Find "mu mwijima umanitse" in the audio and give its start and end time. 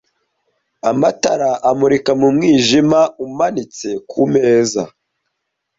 2.19-3.89